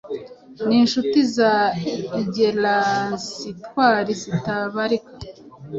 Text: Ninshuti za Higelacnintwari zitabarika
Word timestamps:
Ninshuti 0.67 1.19
za 1.35 1.53
Higelacnintwari 1.81 4.11
zitabarika 4.21 5.11